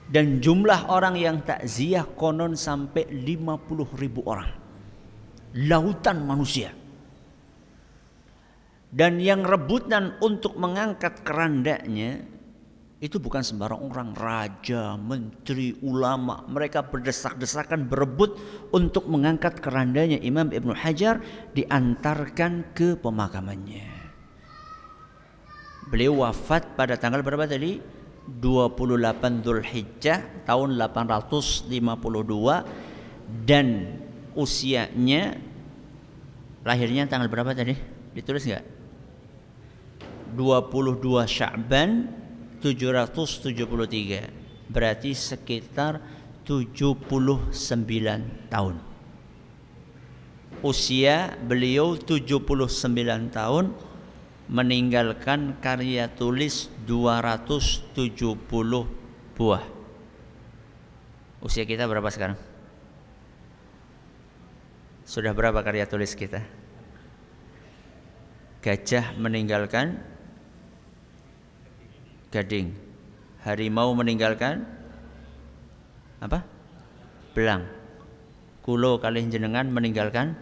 [0.05, 4.53] dan jumlah orang yang takziah konon sampai 50 ribu orang.
[5.65, 6.71] Lautan manusia.
[8.95, 12.34] Dan yang rebutan untuk mengangkat kerandanya
[13.05, 16.41] itu bukan sembarang orang, raja, menteri, ulama.
[16.49, 18.41] Mereka berdesak-desakan berebut
[18.73, 21.21] untuk mengangkat kerandanya Imam Ibn Hajar
[21.53, 23.93] diantarkan ke pemakamannya.
[25.93, 27.77] Beliau wafat pada tanggal berapa tadi?
[28.25, 28.89] 28
[29.69, 31.69] Hijjah tahun 852
[33.45, 34.01] dan
[34.33, 35.37] usianya
[36.65, 37.77] lahirnya tanggal berapa tadi?
[38.17, 38.65] Ditulis nggak?
[40.33, 42.24] 22 Sya'ban
[42.65, 46.01] 773 berarti sekitar
[46.49, 47.13] 79
[48.49, 48.81] tahun.
[50.65, 52.65] Usia beliau 79
[53.29, 53.77] tahun
[54.49, 57.93] meninggalkan karya tulis 270
[59.37, 59.65] buah.
[61.45, 62.41] Usia kita berapa sekarang?
[65.05, 66.41] Sudah berapa karya tulis kita?
[68.65, 70.14] Gajah meninggalkan
[72.35, 72.75] gading.
[73.47, 74.67] Harimau meninggalkan
[76.19, 76.43] apa?
[77.31, 77.63] Belang.
[78.65, 80.33] kulo kali jenengan meninggalkan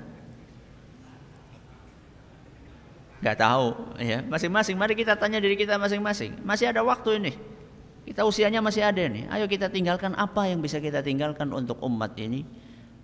[3.19, 7.33] nggak tahu ya masing-masing mari kita tanya diri kita masing-masing masih ada waktu ini
[8.07, 12.15] kita usianya masih ada nih ayo kita tinggalkan apa yang bisa kita tinggalkan untuk umat
[12.19, 12.47] ini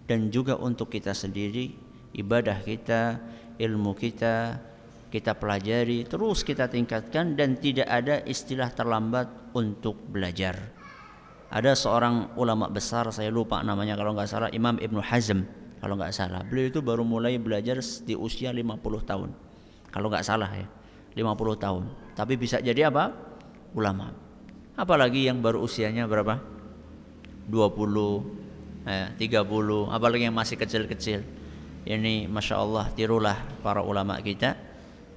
[0.07, 1.74] dan juga untuk kita sendiri
[2.14, 3.18] ibadah kita
[3.59, 4.62] ilmu kita
[5.09, 10.77] kita pelajari terus kita tingkatkan dan tidak ada istilah terlambat untuk belajar.
[11.49, 15.49] Ada seorang ulama besar saya lupa namanya kalau nggak salah Imam Ibnu Hazm
[15.81, 16.45] kalau nggak salah.
[16.45, 18.77] Beliau itu baru mulai belajar di usia 50
[19.09, 19.31] tahun.
[19.89, 20.69] Kalau nggak salah ya
[21.17, 21.83] 50 tahun.
[22.13, 23.17] Tapi bisa jadi apa?
[23.73, 24.13] Ulama.
[24.77, 26.37] Apalagi yang baru usianya berapa?
[27.49, 31.25] 20 eh, 30 apalagi yang masih kecil-kecil.
[31.89, 34.68] Ini masya Allah tirulah para ulama kita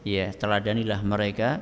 [0.07, 1.61] ya teladanilah mereka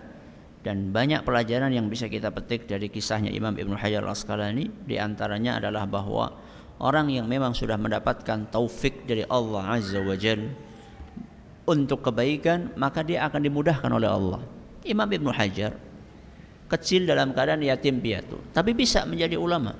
[0.60, 5.64] dan banyak pelajaran yang bisa kita petik dari kisahnya Imam Ibn Hajar Al-Asqalani di antaranya
[5.64, 6.36] adalah bahwa
[6.84, 10.52] orang yang memang sudah mendapatkan taufik dari Allah Azza wa Jalla
[11.70, 14.42] untuk kebaikan maka dia akan dimudahkan oleh Allah.
[14.84, 15.76] Imam Ibnu Hajar
[16.72, 19.76] kecil dalam keadaan yatim piatu tapi bisa menjadi ulama.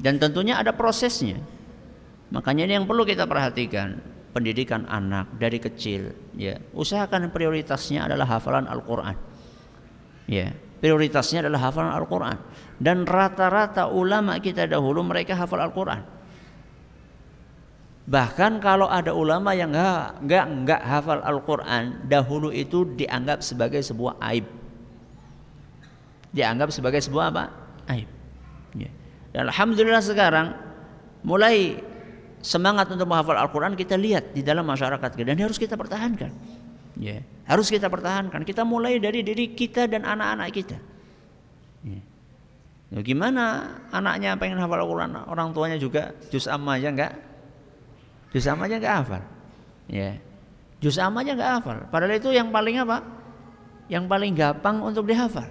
[0.00, 1.36] Dan tentunya ada prosesnya.
[2.32, 4.00] Makanya ini yang perlu kita perhatikan,
[4.30, 6.58] pendidikan anak dari kecil ya.
[6.72, 9.16] Usahakan prioritasnya adalah hafalan Al-Qur'an.
[10.30, 12.38] Ya, prioritasnya adalah hafalan Al-Qur'an.
[12.80, 16.20] Dan rata-rata ulama kita dahulu mereka hafal Al-Qur'an
[18.10, 24.18] Bahkan kalau ada ulama yang enggak enggak, enggak hafal Al-Quran, dahulu itu dianggap sebagai sebuah
[24.34, 24.50] aib.
[26.34, 27.44] Dianggap sebagai sebuah apa?
[27.86, 28.10] Aib.
[28.74, 28.90] Ya.
[29.30, 30.58] Dan Alhamdulillah sekarang
[31.22, 31.78] mulai
[32.40, 36.32] semangat untuk menghafal Al-Quran kita lihat di dalam masyarakat kita dan harus kita pertahankan.
[37.00, 37.24] Ya.
[37.48, 38.44] Harus kita pertahankan.
[38.44, 40.76] Kita mulai dari diri kita dan anak-anak kita.
[41.84, 42.00] Ya.
[42.90, 47.14] Ya, gimana anaknya pengen hafal Al-Quran, orang tuanya juga juz amma aja enggak
[48.30, 49.22] Juz aja nggak hafal.
[49.90, 50.14] Ya.
[50.78, 51.78] Juz aja nggak hafal.
[51.90, 53.02] Padahal itu yang paling apa?
[53.90, 55.50] Yang paling gampang untuk dihafal.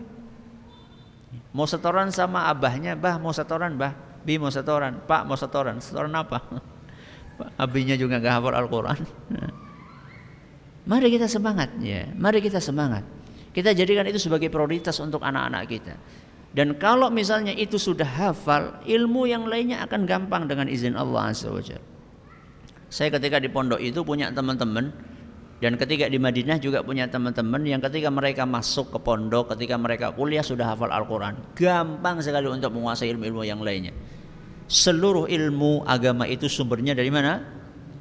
[1.51, 6.13] Mau setoran sama abahnya, bah mau setoran, bah, bi mau setoran, pak mau setoran, setoran
[6.15, 6.39] apa?
[7.55, 8.99] Abinya juga nggak hafal Al-Quran.
[10.89, 12.09] Mari kita semangat, ya.
[12.17, 13.05] Mari kita semangat.
[13.53, 15.95] Kita jadikan itu sebagai prioritas untuk anak-anak kita.
[16.49, 21.53] Dan kalau misalnya itu sudah hafal, ilmu yang lainnya akan gampang dengan izin Allah Azza.
[22.89, 24.89] Saya ketika di pondok itu punya teman-teman
[25.61, 30.09] dan ketika di Madinah juga punya teman-teman yang ketika mereka masuk ke pondok, ketika mereka
[30.09, 31.37] kuliah sudah hafal Al-Quran.
[31.53, 33.93] Gampang sekali untuk menguasai ilmu-ilmu yang lainnya.
[34.69, 37.41] Seluruh ilmu agama itu sumbernya dari mana?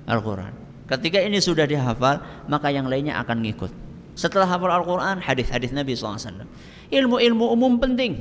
[0.04, 0.52] Al-Quran.
[0.84, 3.72] Ketika ini sudah dihafal, maka yang lainnya akan ngikut.
[4.12, 6.44] Setelah hafal Al-Quran, hadis-hadis Nabi SAW.
[6.92, 8.20] Ilmu-ilmu umum penting.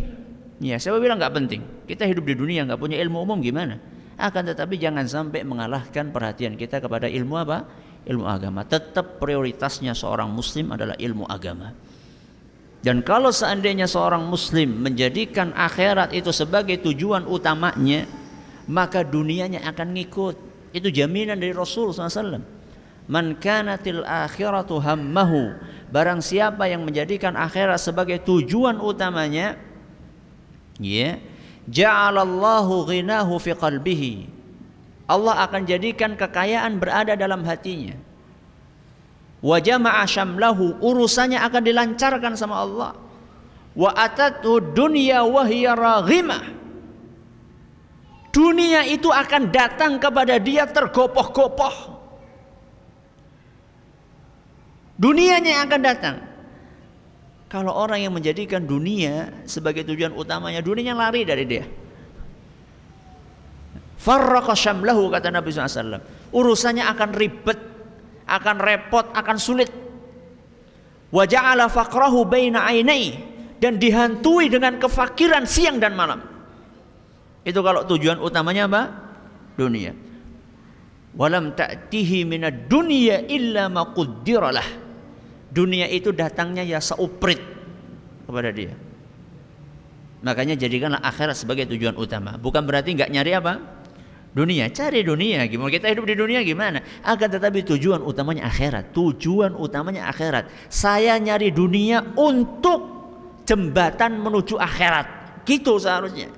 [0.63, 1.61] Ya, saya bilang nggak penting.
[1.85, 3.77] Kita hidup di dunia nggak punya ilmu umum gimana?
[4.17, 7.69] akan tetapi jangan sampai mengalahkan perhatian kita kepada ilmu apa?
[8.09, 8.65] Ilmu agama.
[8.65, 11.69] Tetap prioritasnya seorang muslim adalah ilmu agama.
[12.81, 18.09] Dan kalau seandainya seorang muslim menjadikan akhirat itu sebagai tujuan utamanya,
[18.67, 20.35] maka dunianya akan ngikut.
[20.75, 22.43] Itu jaminan dari Rasul SAW.
[23.07, 25.55] Man kanatil akhiratu hammahu.
[25.87, 29.55] Barang siapa yang menjadikan akhirat sebagai tujuan utamanya,
[30.83, 31.15] ya,
[31.71, 34.15] ja'alallahu ghinahu fi qalbihi.
[35.07, 37.95] Allah akan jadikan kekayaan berada dalam hatinya.
[39.39, 42.91] Wa jama'a syamlahu urusannya akan dilancarkan sama Allah.
[43.71, 46.43] Wa atatu dunya wa hiya raghimah.
[48.37, 51.97] Dunia itu akan datang kepada dia tergopoh-gopoh.
[54.93, 56.15] Dunianya yang akan datang.
[57.49, 61.65] Kalau orang yang menjadikan dunia sebagai tujuan utamanya, dunianya lari dari dia.
[63.97, 65.97] Farraqa syamlahu kata Nabi SAW.
[66.29, 67.57] Urusannya akan ribet,
[68.29, 69.73] akan repot, akan sulit.
[71.09, 73.17] Wa ja'ala faqrahu baina ainai
[73.57, 76.36] dan dihantui dengan kefakiran siang dan malam.
[77.47, 78.81] Itu kalau tujuan utamanya apa?
[79.55, 79.95] Dunia.
[81.15, 84.67] Walam ta'tihi minad dunya illa ma qaddiralah
[85.47, 87.39] dunia itu datangnya ya seuprit
[88.27, 88.75] kepada dia.
[90.21, 92.35] Makanya jadikanlah akhirat sebagai tujuan utama.
[92.35, 93.53] Bukan berarti nggak nyari apa?
[94.35, 95.47] Dunia, cari dunia.
[95.49, 96.83] Gimana kita hidup di dunia gimana?
[97.01, 98.93] Akan tetapi tujuan utamanya akhirat.
[98.93, 100.69] Tujuan utamanya akhirat.
[100.69, 102.79] Saya nyari dunia untuk
[103.47, 105.41] jembatan menuju akhirat.
[105.47, 106.29] Gitu seharusnya.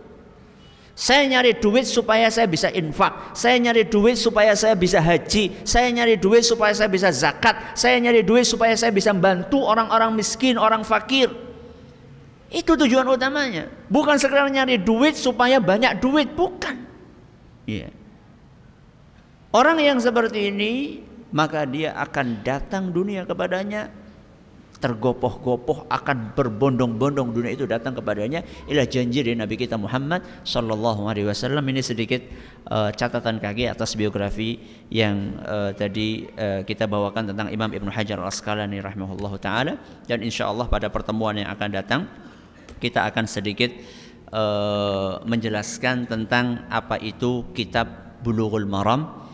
[0.99, 3.31] Saya nyari duit supaya saya bisa infak.
[3.31, 5.63] Saya nyari duit supaya saya bisa haji.
[5.63, 7.55] Saya nyari duit supaya saya bisa zakat.
[7.71, 11.31] Saya nyari duit supaya saya bisa bantu orang-orang miskin, orang fakir.
[12.51, 13.71] Itu tujuan utamanya.
[13.87, 16.75] Bukan sekedar nyari duit supaya banyak duit, bukan.
[17.63, 17.95] Yeah.
[19.55, 20.99] Orang yang seperti ini
[21.31, 23.87] maka dia akan datang dunia kepadanya
[24.79, 28.41] tergopoh-gopoh akan berbondong-bondong dunia itu datang kepadanya.
[28.65, 31.61] Ila janji dari Nabi kita Muhammad sallallahu alaihi wasallam.
[31.67, 32.23] Ini sedikit
[32.71, 34.55] uh, catatan kaki atas biografi
[34.87, 39.75] yang uh, tadi uh, kita bawakan tentang Imam Ibnu Hajar Al-Asqalani rahimahullahu taala.
[40.07, 42.01] Dan insyaallah pada pertemuan yang akan datang
[42.79, 43.75] kita akan sedikit
[44.31, 49.27] uh, menjelaskan tentang apa itu kitab Bulughul Maram.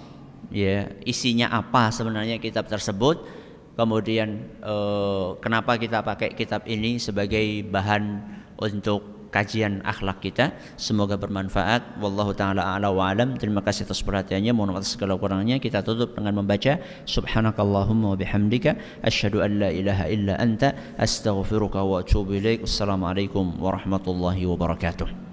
[0.49, 3.44] Ya isinya apa sebenarnya kitab tersebut
[3.75, 8.23] kemudian eh, kenapa kita pakai kitab ini sebagai bahan
[8.59, 10.55] untuk kajian akhlak kita?
[10.79, 11.99] Semoga bermanfaat.
[11.99, 13.35] Wallahu taala ala wa alam.
[13.35, 14.55] Terima kasih atas perhatiannya.
[14.55, 15.59] Mohon maaf segala kurangnya.
[15.59, 21.99] Kita tutup dengan membaca subhanakallahumma wa bihamdika asyhadu an la ilaha illa anta astaghfiruka wa
[21.99, 22.63] atubu ilaik.
[22.63, 25.24] Assalamualaikum warahmatullahi wabarakatuh